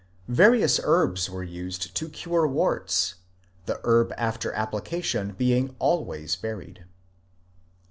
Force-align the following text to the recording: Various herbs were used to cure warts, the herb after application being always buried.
Various 0.33 0.79
herbs 0.83 1.29
were 1.29 1.43
used 1.43 1.95
to 1.95 2.09
cure 2.09 2.47
warts, 2.47 3.17
the 3.67 3.79
herb 3.83 4.11
after 4.17 4.51
application 4.53 5.33
being 5.33 5.75
always 5.79 6.35
buried. 6.35 6.85